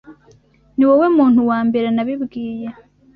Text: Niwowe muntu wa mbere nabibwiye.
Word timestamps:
Niwowe 0.75 1.07
muntu 1.17 1.39
wa 1.49 1.59
mbere 1.67 1.87
nabibwiye. 1.91 2.67